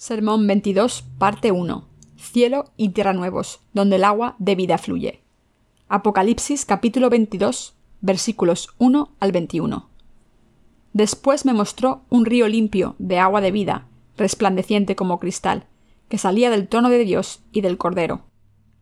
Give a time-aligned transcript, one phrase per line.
[0.00, 1.86] Sermón 22, parte 1.
[2.16, 5.20] Cielo y tierra nuevos, donde el agua de vida fluye.
[5.88, 9.90] Apocalipsis capítulo 22, versículos 1 al 21.
[10.94, 15.66] Después me mostró un río limpio de agua de vida, resplandeciente como cristal,
[16.08, 18.22] que salía del trono de Dios y del Cordero.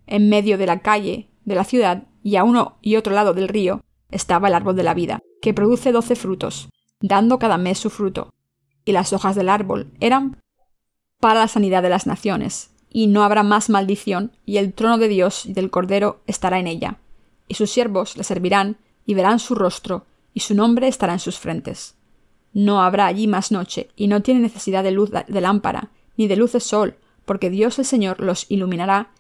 [0.07, 3.49] En medio de la calle de la ciudad y a uno y otro lado del
[3.49, 3.83] río
[4.13, 6.69] estaba el árbol de la vida, que produce doce frutos,
[7.01, 8.33] dando cada mes su fruto.
[8.85, 10.39] Y las hojas del árbol eran
[11.21, 15.09] para la sanidad de las naciones, y no habrá más maldición, y el trono de
[15.09, 16.99] Dios y del Cordero estará en ella,
[17.49, 21.39] y sus siervos le servirán, y verán su rostro, y su nombre estará en sus
[21.39, 21.97] frentes.
[22.53, 26.37] No habrá allí más noche, y no tiene necesidad de luz de lámpara, ni de
[26.37, 29.11] luz de sol, porque Dios el Señor los iluminará,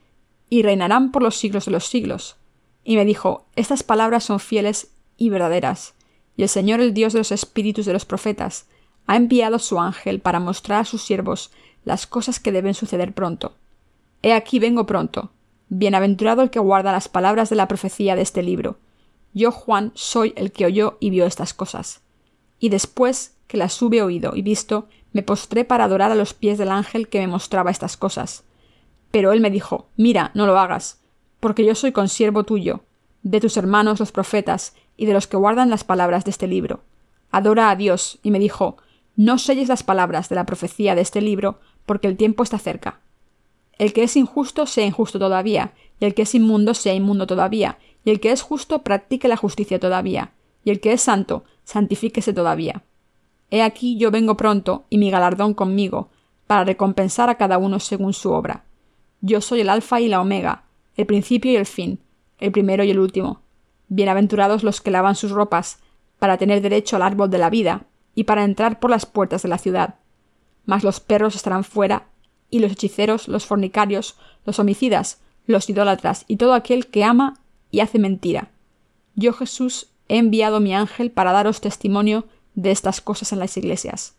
[0.50, 2.36] y reinarán por los siglos de los siglos.
[2.84, 5.94] Y me dijo, Estas palabras son fieles y verdaderas,
[6.36, 8.66] y el Señor el Dios de los espíritus de los profetas,
[9.06, 11.50] ha enviado su ángel para mostrar a sus siervos
[11.88, 13.54] las cosas que deben suceder pronto.
[14.22, 15.32] He aquí vengo pronto.
[15.68, 18.78] Bienaventurado el que guarda las palabras de la profecía de este libro.
[19.32, 22.02] Yo, Juan, soy el que oyó y vio estas cosas.
[22.60, 26.58] Y después que las hube oído y visto, me postré para adorar a los pies
[26.58, 28.44] del ángel que me mostraba estas cosas.
[29.10, 31.00] Pero él me dijo, Mira, no lo hagas,
[31.40, 32.82] porque yo soy consiervo tuyo,
[33.22, 36.82] de tus hermanos los profetas, y de los que guardan las palabras de este libro.
[37.30, 38.76] Adora a Dios, y me dijo,
[39.16, 43.00] No selles las palabras de la profecía de este libro, porque el tiempo está cerca.
[43.78, 47.78] El que es injusto sea injusto todavía, y el que es inmundo sea inmundo todavía,
[48.04, 52.32] y el que es justo practique la justicia todavía, y el que es santo santifíquese
[52.32, 52.84] todavía.
[53.50, 56.10] He aquí yo vengo pronto, y mi galardón conmigo,
[56.46, 58.64] para recompensar a cada uno según su obra.
[59.20, 60.64] Yo soy el alfa y la omega,
[60.96, 62.00] el principio y el fin,
[62.38, 63.40] el primero y el último.
[63.88, 65.78] Bienaventurados los que lavan sus ropas,
[66.18, 69.48] para tener derecho al árbol de la vida, y para entrar por las puertas de
[69.48, 69.94] la ciudad
[70.68, 72.08] mas los perros estarán fuera,
[72.50, 77.40] y los hechiceros, los fornicarios, los homicidas, los idólatras y todo aquel que ama
[77.70, 78.50] y hace mentira.
[79.14, 84.14] Yo Jesús he enviado mi ángel para daros testimonio de estas cosas en las iglesias.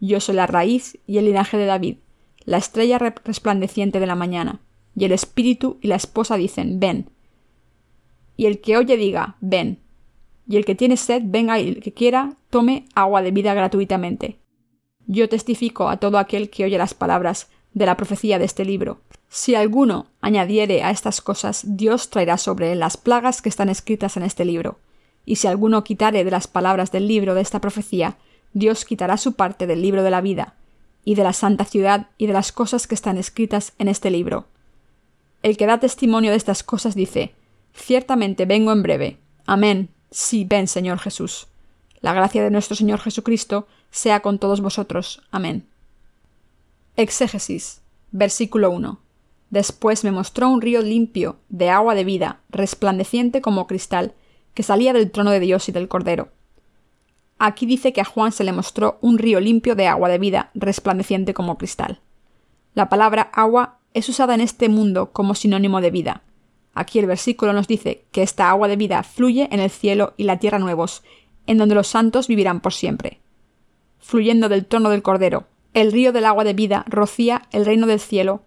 [0.00, 1.96] Yo soy la raíz y el linaje de David,
[2.46, 4.60] la estrella resplandeciente de la mañana,
[4.96, 7.10] y el espíritu y la esposa dicen, ven.
[8.38, 9.80] Y el que oye diga, ven.
[10.48, 14.39] Y el que tiene sed, venga y el que quiera, tome agua de vida gratuitamente.
[15.12, 19.00] Yo testifico a todo aquel que oye las palabras de la profecía de este libro.
[19.28, 24.16] Si alguno añadiere a estas cosas, Dios traerá sobre él las plagas que están escritas
[24.16, 24.78] en este libro.
[25.26, 28.18] Y si alguno quitare de las palabras del libro de esta profecía,
[28.52, 30.54] Dios quitará su parte del libro de la vida,
[31.04, 34.46] y de la santa ciudad y de las cosas que están escritas en este libro.
[35.42, 37.34] El que da testimonio de estas cosas dice,
[37.74, 39.16] Ciertamente vengo en breve.
[39.44, 39.88] Amén.
[40.12, 41.48] Sí, ven, Señor Jesús.
[42.00, 45.22] La gracia de nuestro Señor Jesucristo sea con todos vosotros.
[45.30, 45.66] Amén.
[46.96, 47.82] Exégesis.
[48.10, 48.98] Versículo 1.
[49.50, 54.14] Después me mostró un río limpio, de agua de vida, resplandeciente como cristal,
[54.54, 56.28] que salía del trono de Dios y del Cordero.
[57.38, 60.50] Aquí dice que a Juan se le mostró un río limpio de agua de vida,
[60.54, 62.00] resplandeciente como cristal.
[62.74, 66.22] La palabra agua es usada en este mundo como sinónimo de vida.
[66.74, 70.24] Aquí el versículo nos dice que esta agua de vida fluye en el cielo y
[70.24, 71.02] la tierra nuevos,
[71.46, 73.20] en donde los santos vivirán por siempre.
[73.98, 78.00] Fluyendo del trono del Cordero, el río del agua de vida rocía el reino del
[78.00, 78.42] cielo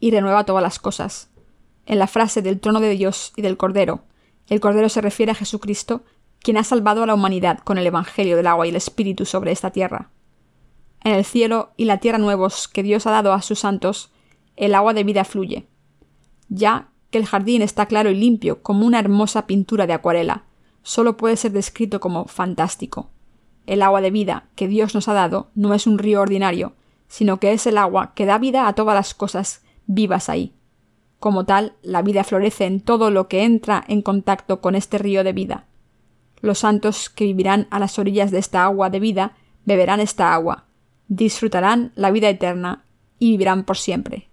[0.00, 1.30] y renueva todas las cosas.
[1.86, 4.02] En la frase del trono de Dios y del Cordero,
[4.48, 6.02] el Cordero se refiere a Jesucristo,
[6.40, 9.52] quien ha salvado a la humanidad con el Evangelio del agua y el Espíritu sobre
[9.52, 10.10] esta tierra.
[11.02, 14.10] En el cielo y la tierra nuevos que Dios ha dado a sus santos,
[14.56, 15.66] el agua de vida fluye.
[16.48, 20.44] Ya que el jardín está claro y limpio como una hermosa pintura de acuarela,
[20.88, 23.10] solo puede ser descrito como fantástico.
[23.66, 26.72] El agua de vida que Dios nos ha dado no es un río ordinario,
[27.08, 30.54] sino que es el agua que da vida a todas las cosas vivas ahí.
[31.20, 35.24] Como tal, la vida florece en todo lo que entra en contacto con este río
[35.24, 35.66] de vida.
[36.40, 39.36] Los santos que vivirán a las orillas de esta agua de vida
[39.66, 40.64] beberán esta agua,
[41.08, 42.86] disfrutarán la vida eterna
[43.18, 44.30] y vivirán por siempre.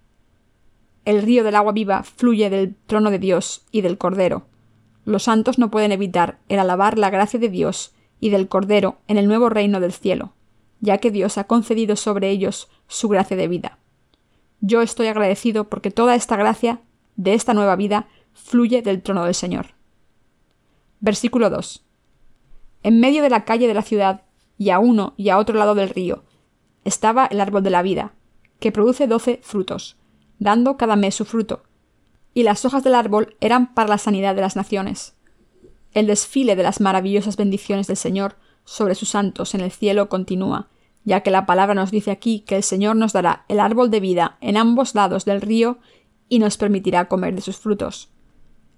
[1.04, 4.46] El río del agua viva fluye del trono de Dios y del Cordero,
[5.06, 9.16] los santos no pueden evitar el alabar la gracia de Dios y del Cordero en
[9.16, 10.34] el nuevo reino del cielo,
[10.80, 13.78] ya que Dios ha concedido sobre ellos su gracia de vida.
[14.60, 16.80] Yo estoy agradecido porque toda esta gracia
[17.14, 19.74] de esta nueva vida fluye del trono del Señor.
[20.98, 21.84] Versículo 2.
[22.82, 24.22] En medio de la calle de la ciudad,
[24.58, 26.24] y a uno y a otro lado del río,
[26.84, 28.14] estaba el árbol de la vida,
[28.58, 29.96] que produce doce frutos,
[30.38, 31.62] dando cada mes su fruto,
[32.36, 35.14] y las hojas del árbol eran para la sanidad de las naciones.
[35.92, 38.36] El desfile de las maravillosas bendiciones del Señor
[38.66, 40.68] sobre sus santos en el cielo continúa,
[41.04, 44.00] ya que la palabra nos dice aquí que el Señor nos dará el árbol de
[44.00, 45.78] vida en ambos lados del río
[46.28, 48.10] y nos permitirá comer de sus frutos.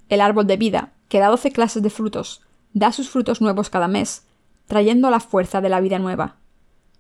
[0.08, 2.43] El árbol de vida, que da doce clases de frutos,
[2.75, 4.28] da sus frutos nuevos cada mes,
[4.69, 6.37] trayendo la fuerza de la vida nueva.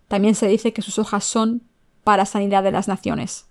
[0.08, 1.62] También se dice que sus hojas son
[2.02, 3.47] para sanidad de las naciones.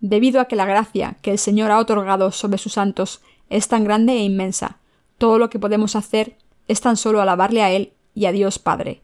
[0.00, 3.20] Debido a que la gracia que el Señor ha otorgado sobre sus santos
[3.50, 4.78] es tan grande e inmensa,
[5.18, 6.36] todo lo que podemos hacer
[6.68, 9.02] es tan solo alabarle a Él y a Dios Padre.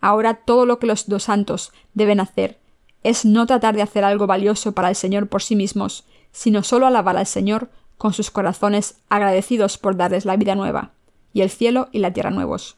[0.00, 2.58] Ahora todo lo que los dos santos deben hacer
[3.02, 6.86] es no tratar de hacer algo valioso para el Señor por sí mismos, sino solo
[6.86, 10.90] alabar al Señor con sus corazones agradecidos por darles la vida nueva,
[11.32, 12.76] y el cielo y la tierra nuevos.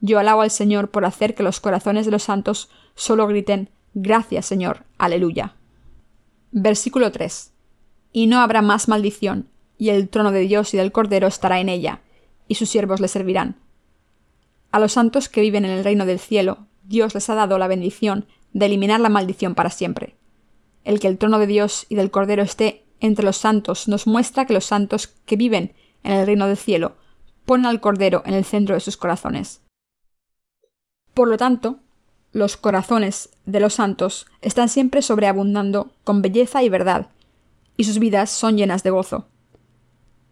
[0.00, 4.44] Yo alabo al Señor por hacer que los corazones de los santos solo griten Gracias,
[4.44, 4.84] Señor.
[4.98, 5.54] Aleluya.
[6.52, 7.52] Versículo 3.
[8.12, 9.48] Y no habrá más maldición,
[9.78, 12.00] y el trono de Dios y del Cordero estará en ella,
[12.48, 13.56] y sus siervos le servirán.
[14.70, 17.68] A los santos que viven en el reino del cielo, Dios les ha dado la
[17.68, 20.16] bendición de eliminar la maldición para siempre.
[20.84, 24.46] El que el trono de Dios y del Cordero esté entre los santos nos muestra
[24.46, 26.96] que los santos que viven en el reino del cielo
[27.44, 29.62] ponen al Cordero en el centro de sus corazones.
[31.14, 31.80] Por lo tanto,
[32.36, 37.08] los corazones de los santos están siempre sobreabundando con belleza y verdad,
[37.78, 39.26] y sus vidas son llenas de gozo.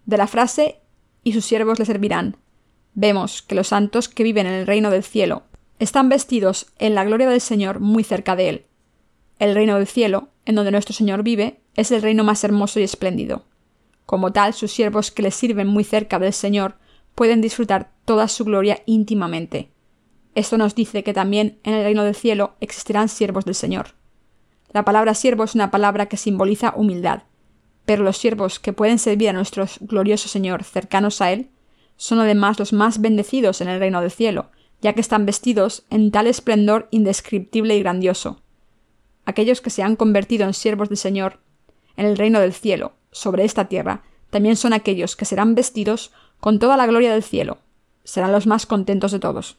[0.04, 0.80] De la frase
[1.22, 2.36] y sus siervos le servirán,
[2.92, 5.44] vemos que los santos que viven en el reino del cielo
[5.78, 8.66] están vestidos en la gloria del Señor muy cerca de él.
[9.38, 12.82] El reino del cielo, en donde nuestro Señor vive, es el reino más hermoso y
[12.82, 13.46] espléndido.
[14.04, 16.74] Como tal, sus siervos que le sirven muy cerca del Señor
[17.14, 19.70] pueden disfrutar toda su gloria íntimamente.
[20.34, 23.94] Esto nos dice que también en el reino del cielo existirán siervos del Señor.
[24.72, 27.22] La palabra siervo es una palabra que simboliza humildad,
[27.84, 31.50] pero los siervos que pueden servir a nuestro glorioso Señor cercanos a Él
[31.96, 34.50] son además los más bendecidos en el reino del cielo,
[34.80, 38.40] ya que están vestidos en tal esplendor indescriptible y grandioso.
[39.26, 41.38] Aquellos que se han convertido en siervos del Señor
[41.96, 46.10] en el reino del cielo, sobre esta tierra, también son aquellos que serán vestidos
[46.40, 47.58] con toda la gloria del cielo.
[48.02, 49.58] Serán los más contentos de todos.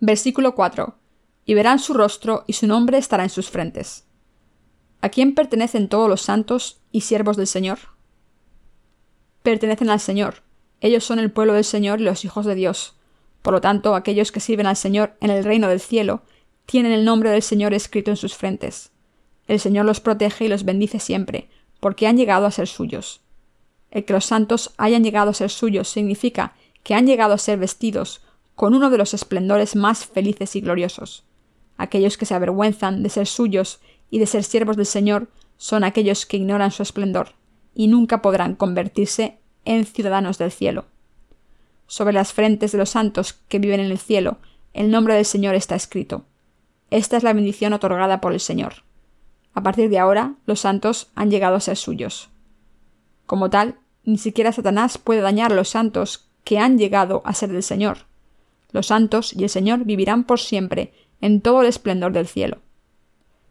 [0.00, 0.94] Versículo 4.
[1.44, 4.04] Y verán su rostro y su nombre estará en sus frentes.
[5.00, 7.78] ¿A quién pertenecen todos los santos y siervos del Señor?
[9.42, 10.42] pertenecen al Señor.
[10.80, 12.96] Ellos son el pueblo del Señor y los hijos de Dios.
[13.42, 16.22] Por lo tanto, aquellos que sirven al Señor en el reino del cielo
[16.66, 18.90] tienen el nombre del Señor escrito en sus frentes.
[19.46, 21.48] El Señor los protege y los bendice siempre,
[21.80, 23.22] porque han llegado a ser suyos.
[23.90, 27.58] El que los santos hayan llegado a ser suyos significa que han llegado a ser
[27.58, 28.20] vestidos
[28.58, 31.22] con uno de los esplendores más felices y gloriosos.
[31.76, 33.78] Aquellos que se avergüenzan de ser suyos
[34.10, 35.28] y de ser siervos del Señor
[35.58, 37.34] son aquellos que ignoran su esplendor
[37.72, 40.86] y nunca podrán convertirse en ciudadanos del cielo.
[41.86, 44.38] Sobre las frentes de los santos que viven en el cielo,
[44.72, 46.24] el nombre del Señor está escrito.
[46.90, 48.82] Esta es la bendición otorgada por el Señor.
[49.54, 52.28] A partir de ahora, los santos han llegado a ser suyos.
[53.24, 57.52] Como tal, ni siquiera Satanás puede dañar a los santos que han llegado a ser
[57.52, 58.08] del Señor.
[58.72, 62.58] Los santos y el Señor vivirán por siempre en todo el esplendor del cielo.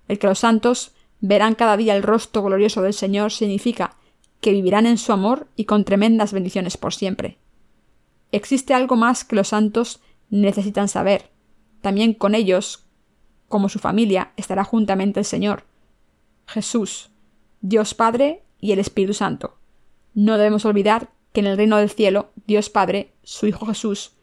[0.08, 3.98] El que los santos verán cada día el rostro glorioso del Señor significa
[4.42, 7.38] que vivirán en su amor y con tremendas bendiciones por siempre.
[8.32, 11.32] Existe algo más que los santos necesitan saber.
[11.82, 12.86] También con ellos,
[13.48, 15.64] como su familia, estará juntamente el Señor,
[16.46, 17.10] Jesús,
[17.62, 19.58] Dios Padre y el Espíritu Santo.
[20.14, 24.17] No debemos olvidar que en el reino del cielo, Dios Padre, su Hijo Jesús,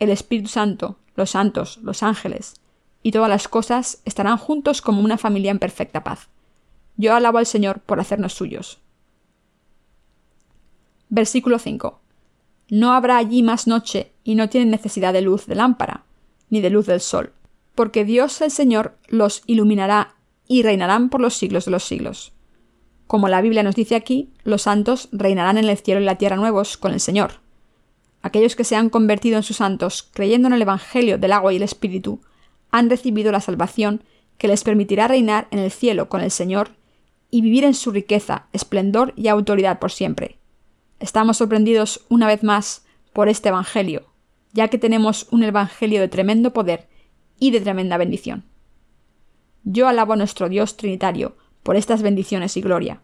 [0.00, 2.54] el Espíritu Santo, los santos, los ángeles
[3.02, 6.28] y todas las cosas estarán juntos como una familia en perfecta paz.
[6.96, 8.78] Yo alabo al Señor por hacernos suyos.
[11.08, 12.00] Versículo 5.
[12.68, 16.04] No habrá allí más noche, y no tienen necesidad de luz de lámpara,
[16.50, 17.32] ni de luz del sol,
[17.74, 20.14] porque Dios el Señor los iluminará
[20.46, 22.32] y reinarán por los siglos de los siglos.
[23.06, 26.36] Como la Biblia nos dice aquí, los santos reinarán en el cielo y la tierra
[26.36, 27.40] nuevos con el Señor.
[28.22, 31.56] Aquellos que se han convertido en sus santos, creyendo en el Evangelio del agua y
[31.56, 32.20] el Espíritu,
[32.70, 34.04] han recibido la salvación
[34.38, 36.70] que les permitirá reinar en el cielo con el Señor
[37.30, 40.38] y vivir en su riqueza, esplendor y autoridad por siempre.
[40.98, 44.06] Estamos sorprendidos una vez más por este Evangelio,
[44.52, 46.88] ya que tenemos un Evangelio de tremendo poder
[47.38, 48.44] y de tremenda bendición.
[49.64, 53.02] Yo alabo a nuestro Dios Trinitario por estas bendiciones y gloria.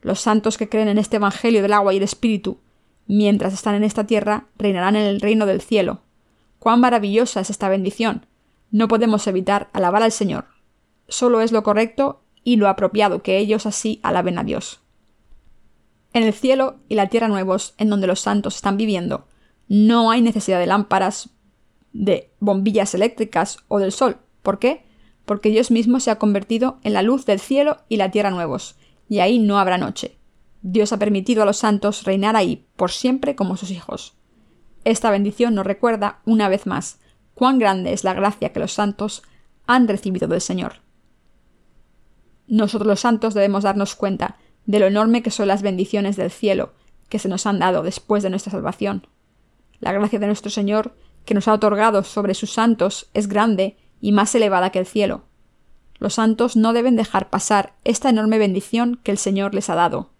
[0.00, 2.60] Los santos que creen en este Evangelio del agua y el Espíritu,
[3.06, 6.02] mientras están en esta tierra, reinarán en el reino del cielo.
[6.58, 8.26] Cuán maravillosa es esta bendición.
[8.70, 10.46] No podemos evitar alabar al Señor.
[11.08, 14.80] Solo es lo correcto y lo apropiado que ellos así alaben a Dios.
[16.12, 19.26] En el cielo y la tierra nuevos, en donde los santos están viviendo,
[19.68, 21.30] no hay necesidad de lámparas,
[21.92, 24.18] de bombillas eléctricas o del sol.
[24.42, 24.84] ¿Por qué?
[25.24, 28.76] Porque Dios mismo se ha convertido en la luz del cielo y la tierra nuevos,
[29.08, 30.18] y ahí no habrá noche.
[30.62, 34.14] Dios ha permitido a los santos reinar ahí por siempre como sus hijos.
[34.84, 37.00] Esta bendición nos recuerda, una vez más,
[37.34, 39.22] cuán grande es la gracia que los santos
[39.66, 40.82] han recibido del Señor.
[42.46, 46.72] Nosotros los santos debemos darnos cuenta de lo enorme que son las bendiciones del cielo
[47.08, 49.06] que se nos han dado después de nuestra salvación.
[49.80, 54.12] La gracia de nuestro Señor que nos ha otorgado sobre sus santos es grande y
[54.12, 55.24] más elevada que el cielo.
[55.98, 60.10] Los santos no deben dejar pasar esta enorme bendición que el Señor les ha dado.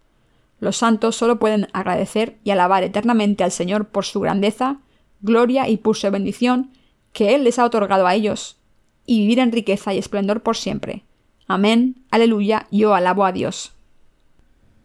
[0.62, 4.78] Los santos solo pueden agradecer y alabar eternamente al Señor por su grandeza,
[5.20, 6.70] gloria y su bendición
[7.12, 8.58] que Él les ha otorgado a ellos,
[9.04, 11.02] y vivir en riqueza y esplendor por siempre.
[11.48, 13.72] Amén, aleluya, yo alabo a Dios.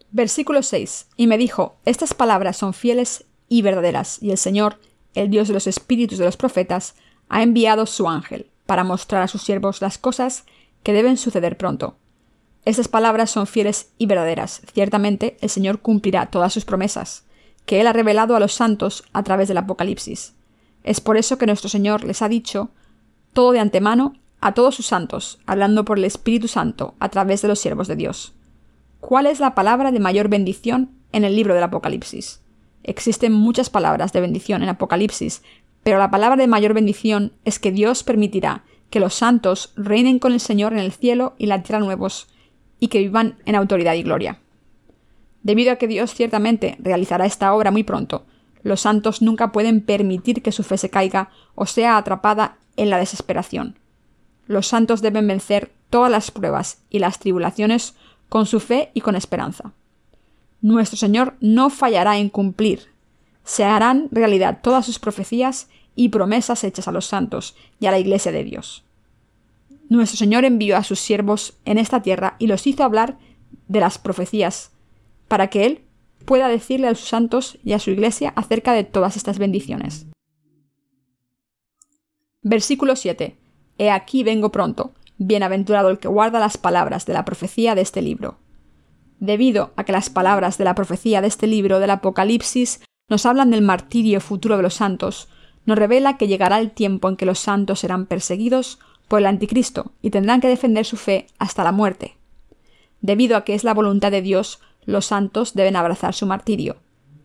[0.10, 1.10] Versículo 6.
[1.15, 4.79] Y me dijo, Estas palabras son fieles y verdaderas, y el Señor,
[5.13, 6.96] el Dios de los espíritus de los profetas,
[7.29, 10.43] ha enviado su ángel, para mostrar a sus siervos las cosas
[10.81, 11.98] que deben suceder pronto.
[12.67, 14.62] Estas palabras son fieles y verdaderas.
[14.74, 17.24] Ciertamente el Señor cumplirá todas sus promesas,
[17.65, 20.33] que Él ha revelado a los santos a través del Apocalipsis.
[20.83, 22.69] Es por eso que nuestro Señor les ha dicho
[23.31, 27.47] todo de antemano a todos sus santos, hablando por el Espíritu Santo a través de
[27.47, 28.33] los siervos de Dios.
[29.00, 32.41] ¿Cuál es la palabra de mayor bendición en el libro del Apocalipsis?
[32.83, 35.41] Existen muchas palabras de bendición en Apocalipsis,
[35.83, 40.33] pero la palabra de mayor bendición es que Dios permitirá que los santos reinen con
[40.33, 42.27] el Señor en el cielo y la tierra nuevos,
[42.79, 44.39] y que vivan en autoridad y gloria.
[45.43, 48.25] Debido a que Dios ciertamente realizará esta obra muy pronto,
[48.63, 52.98] los santos nunca pueden permitir que su fe se caiga o sea atrapada en la
[52.98, 53.79] desesperación.
[54.46, 57.96] Los santos deben vencer todas las pruebas y las tribulaciones
[58.29, 59.72] con su fe y con esperanza.
[60.62, 62.88] Nuestro Señor no fallará en cumplir.
[63.43, 68.00] Se harán realidad todas sus profecías y promesas hechas a los santos y a la
[68.00, 68.84] Iglesia de Dios.
[69.89, 73.17] Nuestro Señor envió a sus siervos en esta tierra y los hizo hablar
[73.67, 74.72] de las profecías,
[75.27, 75.82] para que Él
[76.25, 80.08] pueda decirle a sus santos y a su Iglesia acerca de todas estas bendiciones.
[82.41, 83.38] Versículo 7.
[83.77, 84.91] He aquí vengo pronto.
[85.17, 88.39] Bienaventurado el que guarda las palabras de la profecía de este libro.
[89.20, 93.50] Debido a que las palabras de la profecía de este libro del Apocalipsis nos hablan
[93.50, 95.27] del martirio futuro de los santos,
[95.65, 99.91] nos revela que llegará el tiempo en que los santos serán perseguidos por el anticristo
[100.01, 102.17] y tendrán que defender su fe hasta la muerte.
[103.01, 106.77] Debido a que es la voluntad de Dios, los santos deben abrazar su martirio.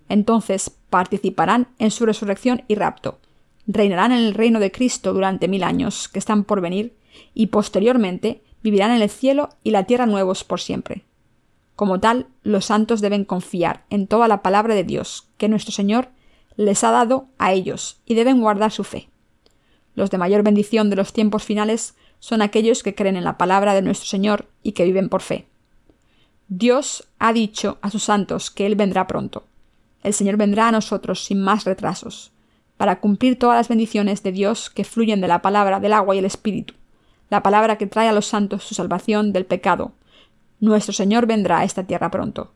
[0.08, 3.18] Entonces participarán en su resurrección y rapto.
[3.66, 6.94] Reinarán en el reino de Cristo durante mil años que están por venir
[7.34, 11.04] y posteriormente vivirán en el cielo y la tierra nuevos por siempre.
[11.76, 16.08] Como tal, los santos deben confiar en toda la palabra de Dios que nuestro Señor
[16.56, 19.08] les ha dado a ellos y deben guardar su fe.
[19.94, 23.74] Los de mayor bendición de los tiempos finales son aquellos que creen en la palabra
[23.74, 25.46] de nuestro Señor y que viven por fe.
[26.48, 29.44] Dios ha dicho a sus santos que Él vendrá pronto.
[30.02, 32.32] El Señor vendrá a nosotros sin más retrasos,
[32.76, 36.18] para cumplir todas las bendiciones de Dios que fluyen de la palabra del agua y
[36.18, 36.74] el Espíritu,
[37.30, 39.92] la palabra que trae a los santos su salvación del pecado.
[40.60, 42.52] Nuestro Señor vendrá a esta tierra pronto.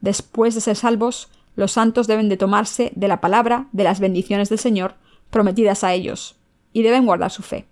[0.00, 4.48] Después de ser salvos, los santos deben de tomarse de la palabra de las bendiciones
[4.48, 4.94] del Señor
[5.30, 6.39] prometidas a ellos,
[6.72, 7.66] y deben guardar su fe.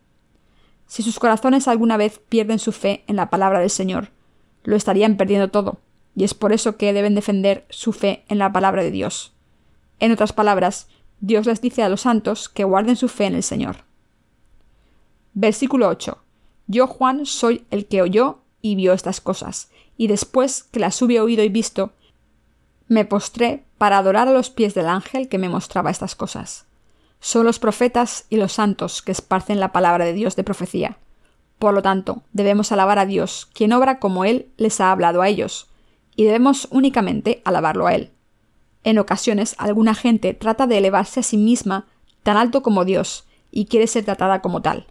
[0.87, 4.11] Si sus corazones alguna vez pierden su fe en la palabra del Señor,
[4.64, 5.81] lo estarían perdiendo todo,
[6.14, 9.33] y es por eso que deben defender su fe en la palabra de Dios.
[10.00, 10.88] En otras palabras,
[11.21, 13.85] Dios les dice a los santos que guarden su fe en el Señor.
[15.35, 16.19] Versículo 8.
[16.67, 21.21] Yo, Juan, soy el que oyó y vio estas cosas, y después que las hube
[21.21, 21.93] oído y visto,
[22.88, 26.68] me postré para adorar a los pies del ángel que me mostraba estas cosas.
[27.21, 30.99] Son los profetas y los santos que esparcen la palabra de Dios de profecía.
[31.59, 35.29] Por lo tanto, debemos alabar a Dios, quien obra como Él les ha hablado a
[35.29, 35.69] ellos,
[36.15, 38.13] y debemos únicamente alabarlo a Él.
[38.85, 41.87] En ocasiones, alguna gente trata de elevarse a sí misma
[42.23, 44.87] tan alto como Dios, y quiere ser tratada como tal.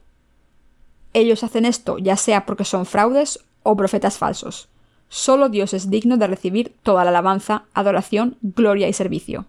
[1.14, 4.70] Ellos hacen esto ya sea porque son fraudes o profetas falsos.
[5.10, 9.46] Solo Dios es digno de recibir toda la alabanza, adoración, gloria y servicio.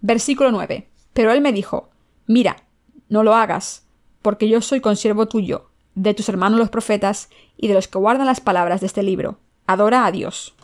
[0.00, 0.88] Versículo 9.
[1.12, 1.90] Pero él me dijo,
[2.26, 2.64] Mira,
[3.08, 3.86] no lo hagas,
[4.22, 8.26] porque yo soy consiervo tuyo, de tus hermanos los profetas y de los que guardan
[8.26, 9.38] las palabras de este libro.
[9.66, 10.54] Adora a Dios.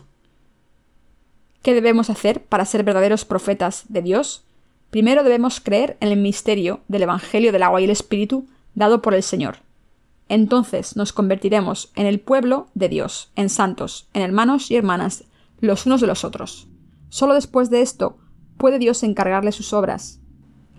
[1.61, 4.45] ¿Qué debemos hacer para ser verdaderos profetas de Dios?
[4.89, 9.13] Primero debemos creer en el misterio del Evangelio del agua y el Espíritu dado por
[9.13, 9.57] el Señor.
[10.29, 15.25] Entonces nos convertiremos en el pueblo de Dios, en santos, en hermanos y hermanas,
[15.59, 16.67] los unos de los otros.
[17.09, 18.17] Solo después de esto
[18.57, 20.21] puede Dios encargarle sus obras,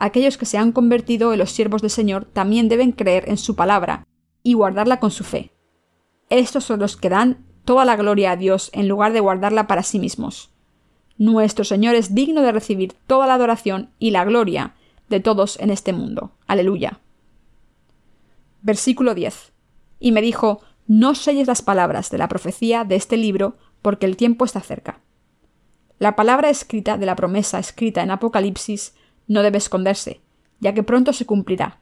[0.01, 3.55] aquellos que se han convertido en los siervos del Señor también deben creer en su
[3.55, 4.07] palabra
[4.43, 5.53] y guardarla con su fe.
[6.31, 9.83] Estos son los que dan toda la gloria a Dios en lugar de guardarla para
[9.83, 10.51] sí mismos.
[11.19, 14.75] Nuestro Señor es digno de recibir toda la adoración y la gloria
[15.11, 16.33] de todos en este mundo.
[16.47, 17.01] Aleluya.
[18.63, 19.53] Versículo 10.
[19.99, 24.17] Y me dijo, no selles las palabras de la profecía de este libro, porque el
[24.17, 25.01] tiempo está cerca.
[25.99, 28.95] La palabra escrita de la promesa escrita en Apocalipsis
[29.31, 30.21] no debe esconderse,
[30.59, 31.81] ya que pronto se cumplirá.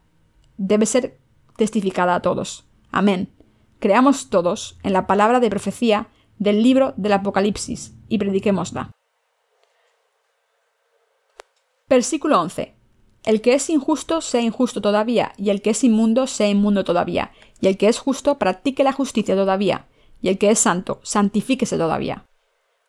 [0.59, 1.19] Debe ser
[1.57, 2.67] testificada a todos.
[2.91, 3.33] Amén.
[3.79, 8.91] Creamos todos en la palabra de profecía del libro del Apocalipsis y prediquémosla.
[11.89, 12.75] Versículo 11.
[13.25, 17.33] El que es injusto sea injusto todavía, y el que es inmundo sea inmundo todavía,
[17.63, 19.89] y el que es justo practique la justicia todavía,
[20.21, 22.27] y el que es santo santifíquese todavía.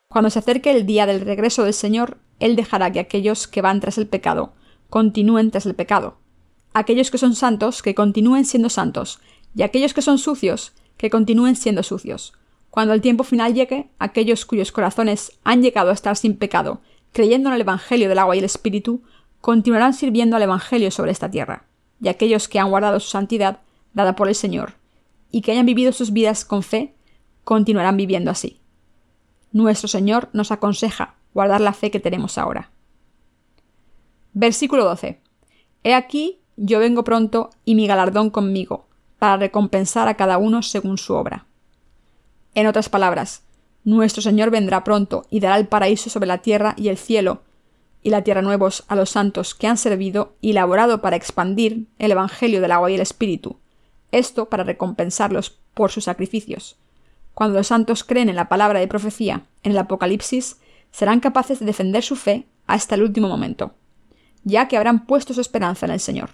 [0.09, 3.79] Cuando se acerque el día del regreso del Señor, Él dejará que aquellos que van
[3.79, 4.53] tras el pecado
[4.89, 6.17] continúen tras el pecado,
[6.73, 9.19] aquellos que son santos que continúen siendo santos,
[9.55, 12.33] y aquellos que son sucios que continúen siendo sucios.
[12.69, 16.81] Cuando el tiempo final llegue, aquellos cuyos corazones han llegado a estar sin pecado,
[17.11, 19.01] creyendo en el Evangelio del agua y el Espíritu,
[19.41, 21.65] continuarán sirviendo al Evangelio sobre esta tierra,
[22.01, 23.59] y aquellos que han guardado su santidad,
[23.93, 24.73] dada por el Señor,
[25.31, 26.93] y que hayan vivido sus vidas con fe,
[27.43, 28.59] continuarán viviendo así
[29.51, 32.69] nuestro Señor nos aconseja guardar la fe que tenemos ahora.
[34.33, 35.21] Versículo 12.
[35.85, 38.87] He aquí, yo vengo pronto y mi galardón conmigo,
[39.19, 41.45] para recompensar a cada uno según su obra.
[42.55, 43.43] En otras palabras,
[43.85, 47.43] nuestro Señor vendrá pronto y dará el paraíso sobre la tierra y el cielo,
[48.03, 52.11] y la tierra nuevos a los santos que han servido y laborado para expandir el
[52.11, 53.55] Evangelio del agua y el Espíritu,
[54.11, 56.75] esto para recompensarlos por sus sacrificios,
[57.33, 60.57] cuando los santos creen en la palabra de profecía, en el Apocalipsis,
[60.91, 63.73] serán capaces de defender su fe hasta el último momento,
[64.43, 66.31] ya que habrán puesto su esperanza en el Señor.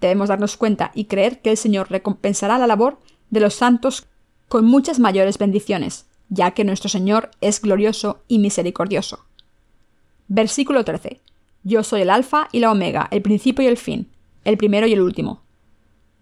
[0.00, 4.06] Debemos darnos cuenta y creer que el Señor recompensará la labor de los santos
[4.48, 9.24] con muchas mayores bendiciones, ya que nuestro Señor es glorioso y misericordioso.
[10.28, 11.20] Versículo 13.
[11.64, 14.10] Yo soy el Alfa y la Omega, el principio y el fin,
[14.44, 15.42] el primero y el último.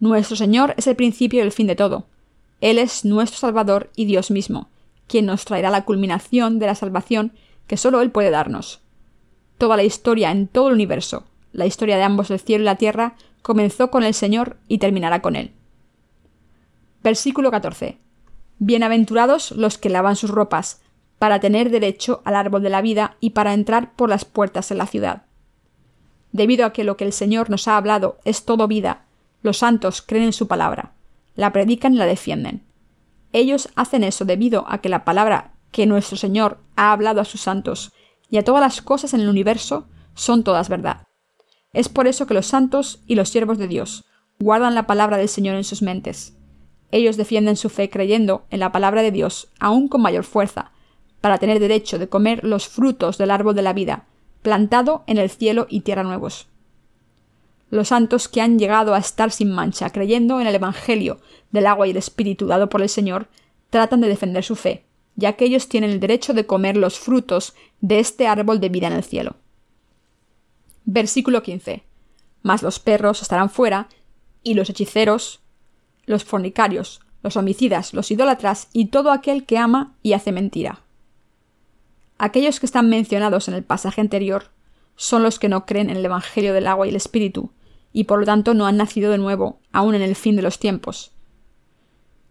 [0.01, 2.07] Nuestro Señor es el principio y el fin de todo,
[2.65, 4.71] él es nuestro Salvador y Dios mismo,
[5.07, 7.33] quien nos traerá la culminación de la salvación
[7.67, 8.81] que solo Él puede darnos.
[9.59, 12.77] Toda la historia en todo el universo, la historia de ambos el cielo y la
[12.77, 15.53] tierra, comenzó con el Señor y terminará con Él.
[17.03, 17.99] Versículo 14.
[18.59, 20.81] Bienaventurados los que lavan sus ropas,
[21.19, 24.79] para tener derecho al árbol de la vida y para entrar por las puertas en
[24.79, 25.23] la ciudad.
[26.33, 29.05] Debido a que lo que el Señor nos ha hablado es todo vida,
[29.43, 30.95] los santos creen en su palabra
[31.37, 32.63] la predican y la defienden.
[33.35, 37.41] Ellos hacen eso debido a que la palabra que nuestro Señor ha hablado a sus
[37.41, 37.93] santos
[38.31, 41.09] y a todas las cosas en el universo son todas verdad.
[41.73, 44.05] Es por eso que los santos y los siervos de Dios
[44.39, 46.37] guardan la palabra del Señor en sus mentes.
[46.93, 50.71] Ellos defienden su fe creyendo en la palabra de Dios aún con mayor fuerza,
[51.21, 54.07] para tener derecho de comer los frutos del árbol de la vida,
[54.43, 56.47] plantado en el cielo y tierra nuevos
[57.71, 61.87] los santos que han llegado a estar sin mancha, creyendo en el Evangelio del agua
[61.87, 63.29] y el Espíritu dado por el Señor,
[63.71, 64.85] tratan de defender su fe,
[65.17, 68.87] ya que ellos tienen el derecho de comer los frutos de este árbol de vida
[68.87, 69.37] en el cielo.
[70.85, 71.83] Versículo 15.
[72.43, 73.89] Mas los perros estarán fuera,
[74.43, 75.41] y los hechiceros,
[76.05, 80.81] los fornicarios, los homicidas, los idólatras y todo aquel que ama y hace mentira.
[82.19, 84.51] Aquellos que están mencionados en el pasaje anterior
[84.97, 87.51] son los que no creen en el Evangelio del agua y el Espíritu,
[87.93, 90.59] y por lo tanto no han nacido de nuevo, aún en el fin de los
[90.59, 91.13] tiempos.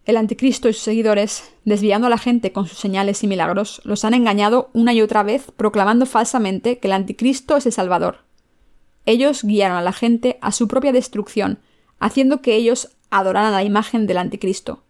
[0.04, 4.04] El anticristo y sus seguidores, desviando a la gente con sus señales y milagros, los
[4.04, 8.18] han engañado una y otra vez, proclamando falsamente que el anticristo es el Salvador.
[9.06, 11.58] Ellos guiaron a la gente a su propia destrucción,
[11.98, 14.82] haciendo que ellos adoraran la imagen del anticristo.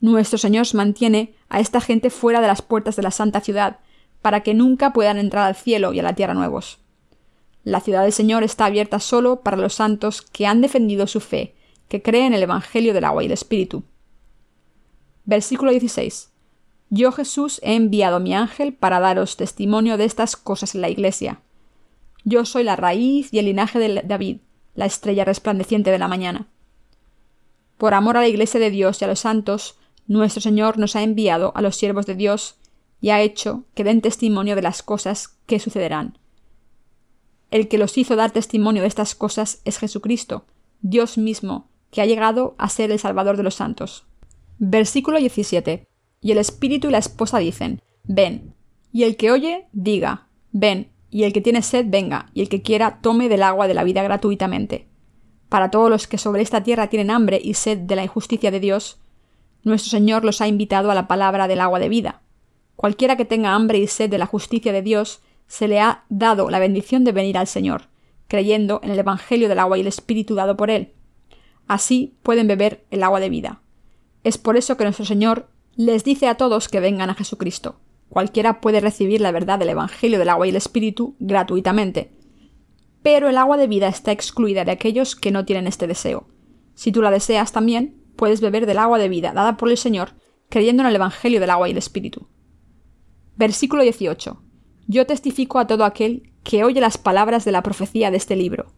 [0.00, 3.78] Nuestro Señor mantiene a esta gente fuera de las puertas de la santa ciudad,
[4.22, 6.78] para que nunca puedan entrar al cielo y a la tierra nuevos.
[7.64, 11.54] La ciudad del Señor está abierta solo para los santos que han defendido su fe,
[11.88, 13.82] que creen en el Evangelio del agua y del Espíritu.
[15.24, 16.30] Versículo 16.
[16.90, 21.40] Yo Jesús he enviado mi ángel para daros testimonio de estas cosas en la iglesia.
[22.24, 24.38] Yo soy la raíz y el linaje de David,
[24.74, 26.46] la estrella resplandeciente de la mañana.
[27.76, 29.76] Por amor a la iglesia de Dios y a los santos,
[30.06, 32.57] nuestro Señor nos ha enviado a los siervos de Dios
[33.00, 36.18] y ha hecho que den testimonio de las cosas que sucederán
[37.50, 40.44] el que los hizo dar testimonio de estas cosas es Jesucristo,
[40.80, 44.06] Dios mismo, que ha llegado a ser el Salvador de los santos.
[44.58, 45.86] Versículo 17.
[46.20, 48.54] Y el Espíritu y la esposa dicen, Ven.
[48.92, 50.90] Y el que oye, diga, Ven.
[51.10, 53.84] y el que tiene sed venga, y el que quiera tome del agua de la
[53.84, 54.88] vida gratuitamente.
[55.48, 58.60] Para todos los que sobre esta tierra tienen hambre y sed de la injusticia de
[58.60, 59.00] Dios,
[59.62, 62.20] nuestro Señor los ha invitado a la palabra del agua de vida.
[62.78, 66.48] Cualquiera que tenga hambre y sed de la justicia de Dios, se le ha dado
[66.48, 67.88] la bendición de venir al Señor,
[68.28, 70.92] creyendo en el Evangelio del agua y el Espíritu dado por Él.
[71.66, 73.62] Así pueden beber el agua de vida.
[74.22, 77.80] Es por eso que nuestro Señor les dice a todos que vengan a Jesucristo.
[78.10, 82.12] Cualquiera puede recibir la verdad del Evangelio del agua y el Espíritu gratuitamente.
[83.02, 86.28] Pero el agua de vida está excluida de aquellos que no tienen este deseo.
[86.76, 90.10] Si tú la deseas también, puedes beber del agua de vida dada por el Señor,
[90.48, 92.28] creyendo en el Evangelio del agua y el Espíritu.
[93.38, 94.42] Versículo 18.
[94.88, 98.74] Yo testifico a todo aquel que oye las palabras de la profecía de este libro.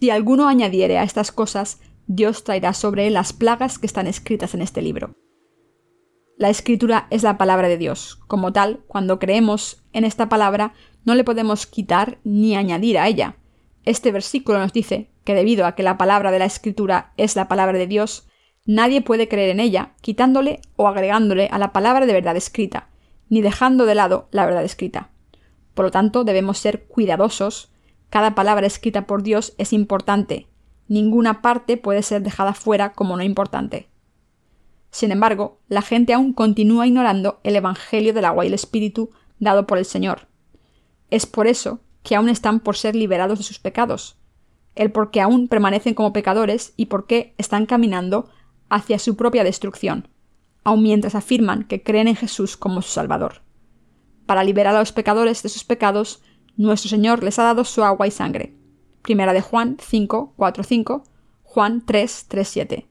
[0.00, 4.54] Si alguno añadiere a estas cosas, Dios traerá sobre él las plagas que están escritas
[4.54, 5.16] en este libro.
[6.38, 8.20] La escritura es la palabra de Dios.
[8.28, 10.74] Como tal, cuando creemos en esta palabra,
[11.04, 13.38] no le podemos quitar ni añadir a ella.
[13.84, 17.48] Este versículo nos dice que debido a que la palabra de la escritura es la
[17.48, 18.28] palabra de Dios,
[18.64, 22.93] nadie puede creer en ella quitándole o agregándole a la palabra de verdad escrita,
[23.28, 25.10] ni dejando de lado la verdad escrita.
[25.74, 27.70] Por lo tanto, debemos ser cuidadosos.
[28.10, 30.46] Cada palabra escrita por Dios es importante.
[30.88, 33.88] Ninguna parte puede ser dejada fuera como no importante.
[34.90, 39.10] Sin embargo, la gente aún continúa ignorando el Evangelio del agua y el Espíritu
[39.40, 40.28] dado por el Señor.
[41.10, 44.18] Es por eso que aún están por ser liberados de sus pecados,
[44.76, 48.28] el por qué aún permanecen como pecadores y por qué están caminando
[48.68, 50.08] hacia su propia destrucción,
[50.64, 53.42] aun mientras afirman que creen en Jesús como su Salvador.
[54.26, 56.22] Para liberar a los pecadores de sus pecados,
[56.56, 58.54] nuestro Señor les ha dado su agua y sangre.
[59.02, 61.04] Primera de Juan 5, 4, 5,
[61.42, 62.86] Juan 3, 3, 7.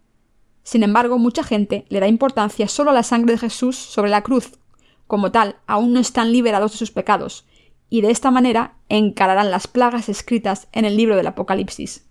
[0.64, 4.22] Sin embargo, mucha gente le da importancia solo a la sangre de Jesús sobre la
[4.22, 4.60] cruz.
[5.08, 7.46] Como tal, aún no están liberados de sus pecados,
[7.90, 12.08] y de esta manera encararán las plagas escritas en el libro del Apocalipsis.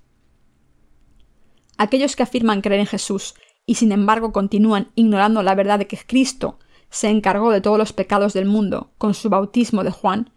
[1.79, 3.35] Aquellos que afirman creer en Jesús
[3.66, 6.59] y sin embargo continúan ignorando la verdad de que Cristo
[6.90, 10.31] se encargó de todos los pecados del mundo con su bautismo de Juan,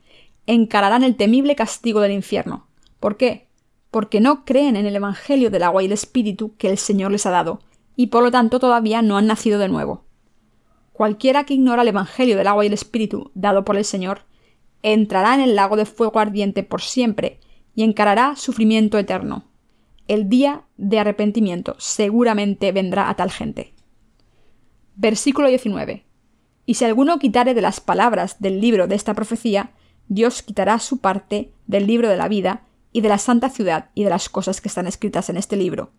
[0.47, 2.67] encararán el temible castigo del infierno.
[2.99, 3.47] ¿Por qué?
[3.91, 7.25] Porque no creen en el Evangelio del agua y el Espíritu que el Señor les
[7.25, 7.59] ha dado,
[7.95, 10.05] y por lo tanto todavía no han nacido de nuevo.
[10.93, 14.21] Cualquiera que ignora el Evangelio del agua y el Espíritu dado por el Señor,
[14.81, 17.39] entrará en el lago de fuego ardiente por siempre
[17.73, 19.43] y encarará sufrimiento eterno.
[20.07, 23.73] El día de arrepentimiento seguramente vendrá a tal gente.
[24.95, 26.05] Versículo 19.
[26.65, 29.71] Y si alguno quitare de las palabras del libro de esta profecía,
[30.07, 34.03] Dios quitará su parte del libro de la vida y de la santa ciudad y
[34.03, 35.91] de las cosas que están escritas en este libro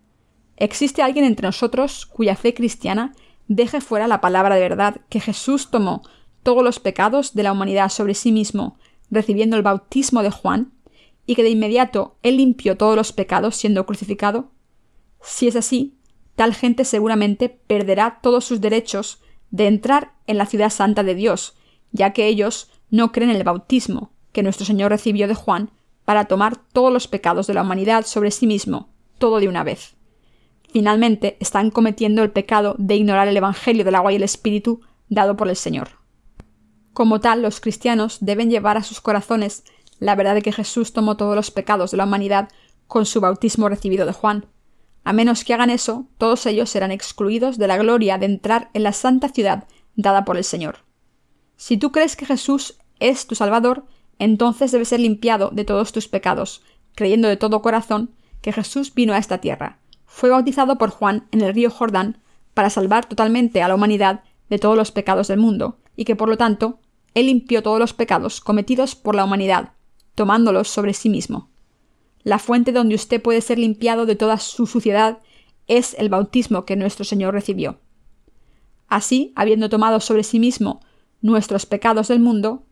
[0.56, 3.14] ¿Existe alguien entre nosotros cuya fe cristiana
[3.46, 6.02] deje fuera la palabra de verdad que Jesús tomó
[6.42, 8.78] todos los pecados de la humanidad sobre sí mismo,
[9.10, 10.72] recibiendo el bautismo de Juan,
[11.26, 14.50] y que de inmediato él limpió todos los pecados siendo crucificado?
[15.20, 15.98] Si es así,
[16.36, 21.56] tal gente seguramente perderá todos sus derechos de entrar en la ciudad santa de Dios,
[21.92, 25.70] ya que ellos no creen en el bautismo que nuestro Señor recibió de Juan
[26.04, 29.96] para tomar todos los pecados de la humanidad sobre sí mismo, todo de una vez.
[30.70, 35.36] Finalmente, están cometiendo el pecado de ignorar el Evangelio del agua y el Espíritu dado
[35.36, 35.88] por el Señor.
[36.92, 39.64] Como tal, los cristianos deben llevar a sus corazones
[39.98, 42.48] la verdad de que Jesús tomó todos los pecados de la humanidad
[42.86, 44.46] con su bautismo recibido de Juan.
[45.04, 48.82] A menos que hagan eso, todos ellos serán excluidos de la gloria de entrar en
[48.82, 50.78] la santa ciudad dada por el Señor.
[51.56, 53.86] Si tú crees que Jesús es tu Salvador,
[54.18, 56.62] entonces debes ser limpiado de todos tus pecados,
[56.94, 61.42] creyendo de todo corazón que Jesús vino a esta tierra, fue bautizado por Juan en
[61.42, 62.18] el río Jordán
[62.54, 66.28] para salvar totalmente a la humanidad de todos los pecados del mundo, y que por
[66.28, 66.78] lo tanto
[67.14, 69.72] él limpió todos los pecados cometidos por la humanidad,
[70.16, 71.48] tomándolos sobre sí mismo.
[72.24, 75.18] La fuente donde usted puede ser limpiado de toda su suciedad
[75.68, 77.78] es el bautismo que nuestro Señor recibió.
[78.88, 80.80] Así, habiendo tomado sobre sí mismo
[81.20, 82.64] nuestros pecados del mundo,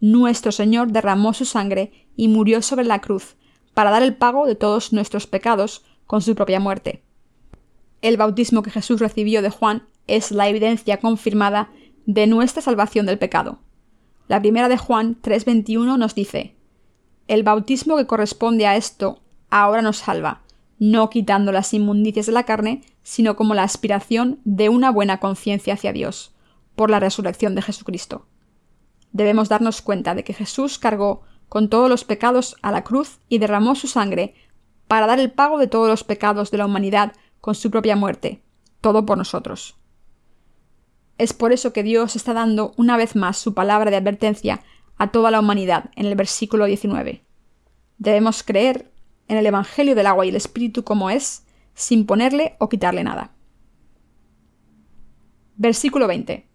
[0.00, 3.36] nuestro Señor derramó su sangre y murió sobre la cruz,
[3.74, 7.02] para dar el pago de todos nuestros pecados con su propia muerte.
[8.00, 11.70] El bautismo que Jesús recibió de Juan es la evidencia confirmada
[12.06, 13.60] de nuestra salvación del pecado.
[14.28, 16.56] La primera de Juan 3:21 nos dice,
[17.28, 20.42] El bautismo que corresponde a esto ahora nos salva,
[20.78, 25.74] no quitando las inmundicias de la carne, sino como la aspiración de una buena conciencia
[25.74, 26.34] hacia Dios,
[26.74, 28.26] por la resurrección de Jesucristo.
[29.12, 33.38] Debemos darnos cuenta de que Jesús cargó con todos los pecados a la cruz y
[33.38, 34.34] derramó su sangre
[34.88, 38.42] para dar el pago de todos los pecados de la humanidad con su propia muerte,
[38.80, 39.76] todo por nosotros.
[41.18, 44.62] Es por eso que Dios está dando una vez más su palabra de advertencia
[44.96, 47.24] a toda la humanidad en el versículo 19.
[47.98, 48.90] Debemos creer
[49.28, 53.32] en el Evangelio del agua y el Espíritu como es, sin ponerle o quitarle nada.
[55.56, 56.46] Versículo 20.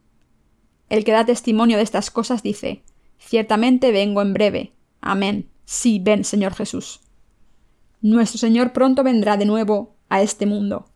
[0.89, 2.83] El que da testimonio de estas cosas dice,
[3.19, 4.73] Ciertamente vengo en breve.
[5.01, 5.49] Amén.
[5.65, 7.01] Sí, ven, Señor Jesús.
[8.01, 10.87] Nuestro Señor pronto vendrá de nuevo a este mundo,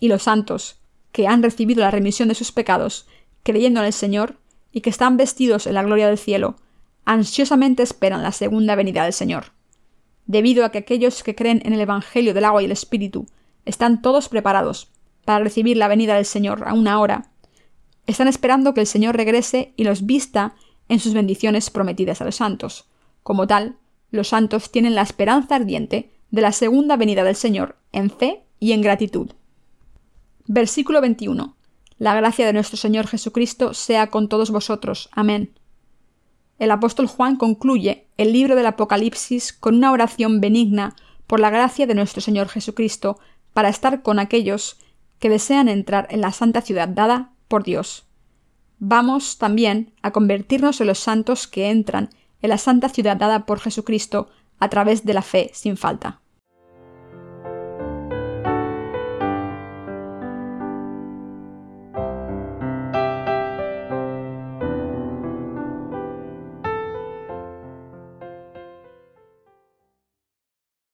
[0.00, 0.80] y los santos,
[1.12, 3.06] que han recibido la remisión de sus pecados,
[3.42, 4.38] creyendo en el Señor,
[4.72, 6.56] y que están vestidos en la gloria del cielo,
[7.08, 9.52] ansiosamente esperan la segunda venida del Señor.
[10.26, 13.26] Debido a que aquellos que creen en el Evangelio del agua y el Espíritu
[13.64, 14.92] están todos preparados
[15.24, 17.30] para recibir la venida del Señor a una hora,
[18.06, 20.54] están esperando que el Señor regrese y los vista
[20.90, 22.90] en sus bendiciones prometidas a los santos.
[23.22, 23.78] Como tal,
[24.10, 28.72] los santos tienen la esperanza ardiente de la segunda venida del Señor en fe y
[28.72, 29.32] en gratitud.
[30.46, 31.56] Versículo 21.
[31.96, 35.08] La gracia de nuestro Señor Jesucristo sea con todos vosotros.
[35.12, 35.57] Amén.
[36.58, 41.86] El apóstol Juan concluye el libro del Apocalipsis con una oración benigna por la gracia
[41.86, 43.18] de nuestro Señor Jesucristo
[43.52, 44.78] para estar con aquellos
[45.18, 48.06] que desean entrar en la santa ciudad dada por Dios.
[48.78, 52.10] Vamos también a convertirnos en los santos que entran
[52.42, 56.20] en la santa ciudad dada por Jesucristo a través de la fe sin falta.